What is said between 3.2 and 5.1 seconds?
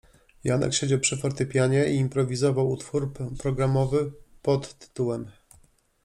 programowy pt.